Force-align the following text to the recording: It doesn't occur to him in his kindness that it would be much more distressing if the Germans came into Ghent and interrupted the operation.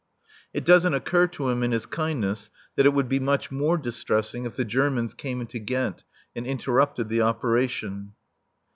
It 0.51 0.65
doesn't 0.65 0.95
occur 0.95 1.27
to 1.27 1.49
him 1.49 1.61
in 1.61 1.71
his 1.71 1.85
kindness 1.85 2.49
that 2.75 2.87
it 2.87 2.93
would 2.95 3.07
be 3.07 3.19
much 3.19 3.51
more 3.51 3.77
distressing 3.77 4.45
if 4.47 4.55
the 4.55 4.65
Germans 4.65 5.13
came 5.13 5.41
into 5.41 5.59
Ghent 5.59 6.03
and 6.35 6.47
interrupted 6.47 7.07
the 7.07 7.21
operation. 7.21 8.13